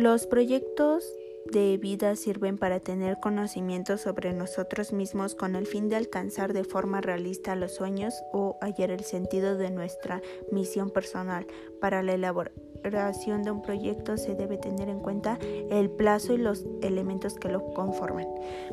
Los 0.00 0.26
proyectos 0.26 1.04
de 1.52 1.76
vida 1.76 2.16
sirven 2.16 2.56
para 2.56 2.80
tener 2.80 3.20
conocimiento 3.20 3.98
sobre 3.98 4.32
nosotros 4.32 4.94
mismos 4.94 5.34
con 5.34 5.54
el 5.56 5.66
fin 5.66 5.90
de 5.90 5.96
alcanzar 5.96 6.54
de 6.54 6.64
forma 6.64 7.02
realista 7.02 7.54
los 7.54 7.74
sueños 7.74 8.14
o 8.32 8.56
hallar 8.62 8.92
el 8.92 9.04
sentido 9.04 9.58
de 9.58 9.70
nuestra 9.70 10.22
misión 10.50 10.88
personal. 10.88 11.46
Para 11.82 12.02
la 12.02 12.14
elaboración 12.14 13.42
de 13.42 13.50
un 13.50 13.60
proyecto 13.60 14.16
se 14.16 14.34
debe 14.34 14.56
tener 14.56 14.88
en 14.88 15.00
cuenta 15.00 15.38
el 15.42 15.90
plazo 15.90 16.32
y 16.32 16.38
los 16.38 16.64
elementos 16.80 17.34
que 17.34 17.50
lo 17.50 17.74
conforman. 17.74 18.26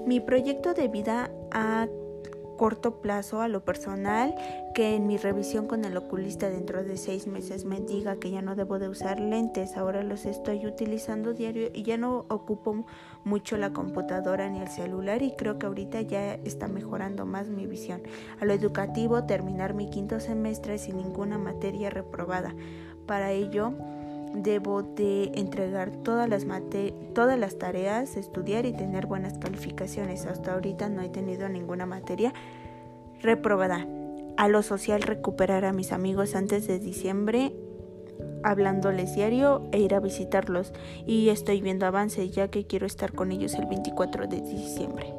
Mi 0.06 0.22
proyecto 0.22 0.74
de 0.74 0.88
vida 0.88 1.30
ha 1.52 1.90
corto 2.58 3.02
plazo 3.02 3.42
a 3.42 3.48
lo 3.48 3.64
personal, 3.64 4.36
que 4.74 4.96
en 4.96 5.08
mi 5.08 5.18
revisión 5.18 5.68
con 5.68 5.86
el 5.86 5.96
oculista 5.96 6.50
dentro 6.50 6.84
de 6.84 6.98
seis 6.98 7.28
meses 7.28 7.66
me 7.66 7.80
diga 7.80 8.18
que 8.18 8.32
ya 8.32 8.42
no 8.42 8.56
debo 8.56 8.80
de 8.80 8.90
usar 8.90 9.20
lentes, 9.20 9.78
ahora 9.78 10.04
los 10.04 10.26
estoy 10.26 10.66
utilizando 10.66 11.34
diario 11.34 11.70
y 11.74 11.84
ya 11.84 11.98
no 11.98 12.26
ocupo 12.30 12.86
mucho 13.24 13.58
la 13.58 13.72
computadora 13.72 14.50
ni 14.50 14.60
el 14.60 14.68
celular 14.68 15.22
y 15.22 15.32
creo 15.32 15.58
que 15.58 15.68
ahorita 15.68 16.02
ya 16.02 16.34
está 16.34 16.68
mejorando 16.68 17.26
más 17.26 17.48
mi 17.48 17.66
visión. 17.66 18.02
A 18.42 18.46
lo 18.46 18.54
educativo, 18.54 19.24
terminar 19.24 19.74
mi 19.74 19.90
quinto 19.90 20.20
semestre 20.20 20.78
sin 20.78 20.98
ninguna 20.98 21.38
materia 21.38 21.90
reprobada. 21.90 22.54
Para 23.06 23.32
ello, 23.32 23.74
debo 24.34 24.84
de 24.84 25.32
entregar 25.36 25.92
todas 26.04 26.30
las, 26.30 26.46
todas 27.14 27.40
las 27.40 27.58
tareas, 27.58 28.18
estudiar 28.18 28.66
y 28.66 28.74
tener 28.74 29.06
buenas 29.06 29.38
calificaciones. 29.38 30.26
Hasta 30.26 30.54
ahorita 30.54 30.90
no 30.90 31.02
he 31.02 31.10
tenido 31.10 31.50
ninguna 31.50 31.86
materia 31.86 32.34
reprobada. 33.22 33.88
A 34.38 34.48
lo 34.48 34.62
social 34.62 35.02
recuperar 35.02 35.66
a 35.66 35.74
mis 35.74 35.92
amigos 35.92 36.36
antes 36.36 36.68
de 36.68 36.80
diciembre 36.80 37.54
hablándoles 38.44 39.16
diario 39.16 39.68
e 39.72 39.80
ir 39.80 39.94
a 39.94 40.00
visitarlos 40.00 40.74
y 41.06 41.30
estoy 41.30 41.62
viendo 41.62 41.86
avances 41.86 42.32
ya 42.32 42.48
que 42.48 42.66
quiero 42.66 42.86
estar 42.86 43.14
con 43.14 43.32
ellos 43.32 43.56
el 43.56 43.66
24 43.66 44.28
de 44.28 44.42
diciembre 44.42 45.17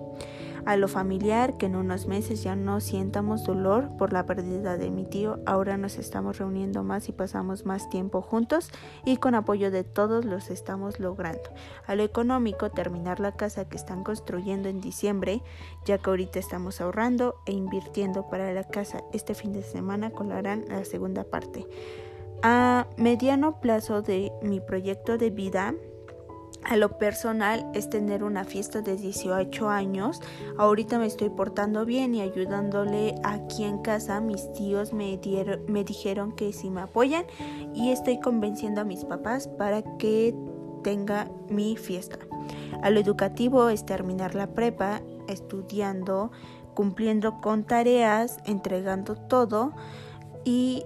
a 0.65 0.77
lo 0.77 0.89
familiar, 0.89 1.57
que 1.57 1.67
en 1.67 1.77
unos 1.77 2.07
meses 2.07 2.43
ya 2.43 2.57
no 2.57 2.81
sientamos 2.81 3.45
dolor 3.45 3.97
por 3.97 4.13
la 4.13 4.27
pérdida 4.27 4.77
de 4.77 4.91
mi 4.91 5.05
tío, 5.05 5.39
ahora 5.47 5.77
nos 5.77 5.99
estamos 5.99 6.39
reuniendo 6.39 6.83
más 6.83 7.09
y 7.09 7.13
pasamos 7.13 7.67
más 7.67 7.89
tiempo 7.89 8.23
juntos 8.23 8.71
y 9.05 9.17
con 9.17 9.35
apoyo 9.35 9.71
de 9.71 9.85
todos 9.85 10.25
los 10.25 10.51
estamos 10.51 11.01
logrando. 11.01 11.51
A 11.87 11.95
lo 11.95 12.03
económico, 12.03 12.71
terminar 12.71 13.21
la 13.21 13.33
casa 13.33 13.69
que 13.69 13.77
están 13.77 14.05
construyendo 14.05 14.69
en 14.69 14.81
diciembre, 14.81 15.43
ya 15.85 15.99
que 15.99 16.11
ahorita 16.11 16.39
estamos 16.39 16.81
ahorrando 16.81 17.37
e 17.47 17.53
invirtiendo 17.53 18.29
para 18.29 18.53
la 18.53 18.65
casa. 18.65 19.03
Este 19.13 19.35
fin 19.35 19.53
de 19.53 19.63
semana 19.63 20.11
colarán 20.11 20.65
la 20.69 20.85
segunda 20.85 21.25
parte. 21.25 21.67
A 22.43 22.87
mediano 22.97 23.61
plazo 23.61 24.01
de 24.01 24.31
mi 24.43 24.61
proyecto 24.61 25.19
de 25.19 25.31
vida, 25.31 25.75
a 26.65 26.77
lo 26.77 26.99
personal 26.99 27.71
es 27.75 27.89
tener 27.89 28.23
una 28.25 28.45
fiesta 28.45 28.83
de 28.83 28.97
18 28.97 29.69
años. 29.69 30.21
Ahorita 30.59 30.99
me 30.99 31.07
estoy 31.07 31.31
portando 31.31 31.85
bien 31.85 32.15
y 32.15 32.21
ayudándole 32.21 33.15
aquí 33.25 33.65
en 33.65 33.79
casa. 33.79 34.21
Mis 34.21 34.53
tíos 34.53 34.93
me, 34.93 35.19
me 35.69 35.85
dijeron 35.85 36.33
que 36.33 36.53
si 36.53 36.71
me 36.71 36.83
apoyan 36.83 37.25
y 37.75 37.91
estoy 37.91 38.21
convenciendo 38.21 38.81
a 38.81 38.85
mis 38.85 39.05
papás 39.05 39.49
para 39.49 39.83
que 39.99 40.35
tenga 40.83 41.31
mi 41.49 41.77
fiesta. 41.77 42.19
A 42.83 42.91
lo 42.91 43.01
educativo 43.01 43.69
es 43.69 43.85
terminar 43.85 44.35
la 44.35 44.49
prepa, 44.49 45.01
estudiando, 45.27 46.31
cumpliendo 46.75 47.41
con 47.41 47.65
tareas, 47.65 48.39
entregando 48.45 49.17
todo 49.17 49.73
y 50.45 50.85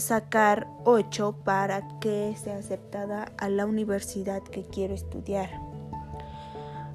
sacar 0.00 0.68
8 0.84 1.40
para 1.44 1.86
que 2.00 2.34
sea 2.36 2.58
aceptada 2.58 3.32
a 3.38 3.48
la 3.48 3.66
universidad 3.66 4.42
que 4.42 4.64
quiero 4.64 4.94
estudiar. 4.94 5.50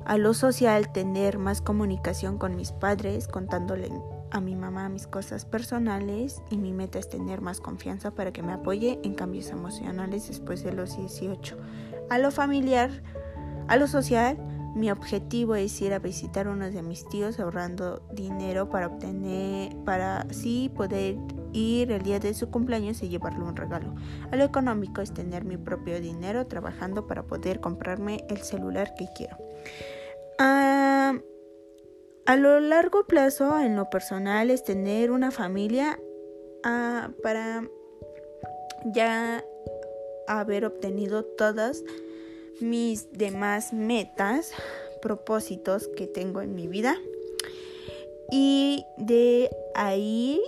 A 0.05 0.17
lo 0.17 0.33
social, 0.33 0.91
tener 0.91 1.37
más 1.37 1.61
comunicación 1.61 2.37
con 2.37 2.55
mis 2.55 2.71
padres, 2.71 3.27
contándole 3.27 3.89
a 4.31 4.41
mi 4.41 4.55
mamá 4.55 4.89
mis 4.89 5.07
cosas 5.07 5.45
personales 5.45 6.41
y 6.49 6.57
mi 6.57 6.73
meta 6.73 6.99
es 6.99 7.07
tener 7.07 7.39
más 7.39 7.61
confianza 7.61 8.11
para 8.11 8.33
que 8.33 8.43
me 8.43 8.51
apoye 8.51 8.99
en 9.03 9.13
cambios 9.13 9.49
emocionales 9.51 10.27
después 10.27 10.63
de 10.63 10.73
los 10.73 10.97
18. 10.97 11.57
A 12.09 12.17
lo 12.17 12.31
familiar, 12.31 12.89
a 13.67 13.77
lo 13.77 13.87
social, 13.87 14.37
mi 14.75 14.89
objetivo 14.89 15.55
es 15.55 15.79
ir 15.81 15.93
a 15.93 15.99
visitar 15.99 16.47
a 16.47 16.51
uno 16.51 16.69
de 16.69 16.81
mis 16.81 17.07
tíos 17.07 17.39
ahorrando 17.39 18.01
dinero 18.11 18.69
para 18.69 18.87
obtener, 18.87 19.75
para 19.85 20.21
así 20.21 20.71
poder 20.75 21.15
ir 21.51 21.91
el 21.91 22.01
día 22.01 22.19
de 22.19 22.33
su 22.33 22.49
cumpleaños 22.49 23.03
y 23.03 23.09
llevarle 23.09 23.43
un 23.43 23.55
regalo. 23.55 23.93
A 24.31 24.35
lo 24.35 24.43
económico 24.43 25.01
es 25.01 25.13
tener 25.13 25.45
mi 25.45 25.57
propio 25.57 26.01
dinero 26.01 26.47
trabajando 26.47 27.05
para 27.05 27.23
poder 27.23 27.59
comprarme 27.59 28.25
el 28.29 28.39
celular 28.39 28.95
que 28.95 29.07
quiero. 29.15 29.37
Ah, 30.39 31.19
a 32.25 32.35
lo 32.35 32.59
largo 32.59 33.05
plazo, 33.05 33.59
en 33.59 33.75
lo 33.75 33.89
personal, 33.89 34.49
es 34.49 34.63
tener 34.63 35.11
una 35.11 35.29
familia 35.29 35.99
ah, 36.63 37.11
para 37.21 37.67
ya 38.85 39.43
haber 40.27 40.65
obtenido 40.65 41.23
todas 41.23 41.83
mis 42.61 43.11
demás 43.11 43.73
metas, 43.73 44.51
propósitos 45.01 45.87
que 45.95 46.07
tengo 46.07 46.41
en 46.41 46.55
mi 46.55 46.67
vida. 46.67 46.95
Y 48.31 48.85
de 48.97 49.49
ahí 49.75 50.41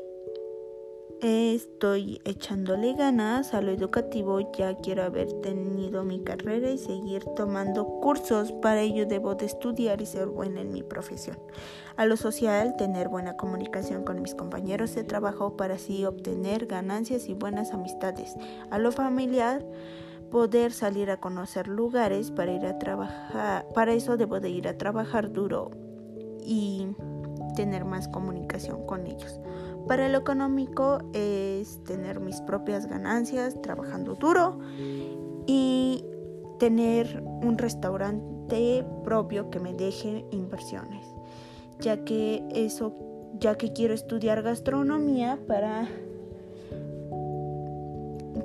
estoy 1.22 2.22
echándole 2.26 2.94
ganas 2.94 3.54
a 3.54 3.62
lo 3.62 3.72
educativo. 3.72 4.52
Ya 4.58 4.76
quiero 4.76 5.04
haber 5.04 5.32
tenido 5.42 6.04
mi 6.04 6.24
carrera 6.24 6.70
y 6.70 6.78
seguir 6.78 7.24
tomando 7.36 7.86
cursos. 8.02 8.52
Para 8.52 8.82
ello 8.82 9.06
debo 9.06 9.36
de 9.36 9.46
estudiar 9.46 10.02
y 10.02 10.06
ser 10.06 10.28
buena 10.28 10.62
en 10.62 10.72
mi 10.72 10.84
profesión. 10.84 11.38
A 11.96 12.06
lo 12.06 12.18
social, 12.18 12.76
tener 12.78 13.08
buena 13.08 13.38
comunicación 13.38 14.04
con 14.04 14.22
mis 14.22 14.36
compañeros 14.36 14.94
de 14.96 15.04
trabajo 15.04 15.56
para 15.58 15.76
así 15.76 16.06
obtener 16.06 16.66
ganancias 16.66 17.28
y 17.30 17.34
buenas 17.34 17.72
amistades. 17.72 18.36
A 18.70 18.78
lo 18.78 18.92
familiar, 18.92 19.66
poder 20.32 20.72
salir 20.72 21.10
a 21.10 21.18
conocer 21.18 21.68
lugares 21.68 22.32
para 22.32 22.52
ir 22.52 22.66
a 22.66 22.78
trabajar. 22.78 23.68
Para 23.74 23.94
eso 23.94 24.18
debo 24.18 24.40
de 24.40 24.50
ir 24.50 24.68
a 24.68 24.78
trabajar 24.78 25.32
duro 25.32 25.72
y 26.44 26.88
tener 27.56 27.86
más 27.86 28.08
comunicación 28.08 28.86
con 28.86 29.08
ellos. 29.08 29.40
Para 29.88 30.10
lo 30.10 30.18
económico 30.18 31.00
es 31.14 31.84
tener 31.84 32.20
mis 32.20 32.42
propias 32.42 32.88
ganancias 32.88 33.60
trabajando 33.62 34.16
duro 34.16 34.60
y 35.46 36.04
tener 36.60 37.22
un 37.24 37.58
restaurante 37.58 38.86
propio 39.04 39.50
que 39.50 39.60
me 39.60 39.74
deje 39.74 40.26
inversiones, 40.32 41.06
ya 41.80 42.04
que 42.04 42.44
eso 42.52 42.94
ya 43.40 43.56
que 43.58 43.74
quiero 43.74 43.94
estudiar 43.94 44.42
gastronomía 44.42 45.40
para 45.48 45.90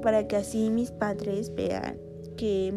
para 0.00 0.26
que 0.26 0.36
así 0.36 0.70
mis 0.70 0.90
padres 0.90 1.54
vean 1.54 1.98
que 2.36 2.74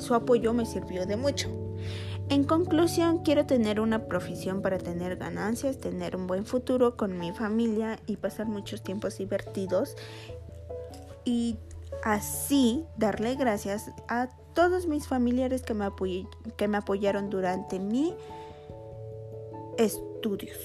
su 0.00 0.14
apoyo 0.14 0.52
me 0.52 0.66
sirvió 0.66 1.06
de 1.06 1.16
mucho. 1.16 1.48
En 2.30 2.44
conclusión, 2.44 3.18
quiero 3.18 3.44
tener 3.44 3.80
una 3.80 4.06
profesión 4.06 4.62
para 4.62 4.78
tener 4.78 5.16
ganancias, 5.16 5.78
tener 5.78 6.16
un 6.16 6.26
buen 6.26 6.46
futuro 6.46 6.96
con 6.96 7.18
mi 7.18 7.32
familia 7.32 7.98
y 8.06 8.16
pasar 8.16 8.46
muchos 8.46 8.82
tiempos 8.82 9.18
divertidos 9.18 9.96
y 11.24 11.56
así 12.02 12.84
darle 12.96 13.34
gracias 13.34 13.90
a 14.08 14.28
todos 14.54 14.86
mis 14.86 15.06
familiares 15.06 15.62
que 15.62 15.74
me, 15.74 15.86
que 16.56 16.68
me 16.68 16.78
apoyaron 16.78 17.28
durante 17.28 17.78
mis 17.78 18.14
estudios. 19.76 20.56